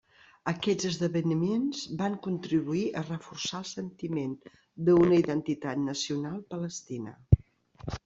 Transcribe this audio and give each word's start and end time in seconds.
Aquests 0.51 0.87
esdeveniments 0.87 1.83
van 1.99 2.15
contribuir 2.29 2.81
a 3.01 3.05
reforçar 3.11 3.61
el 3.63 3.69
sentiment 3.75 4.35
d'una 4.89 5.23
identitat 5.23 5.87
nacional 5.87 6.45
palestina. 6.57 7.19